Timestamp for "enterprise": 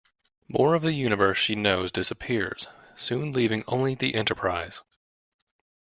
4.15-4.81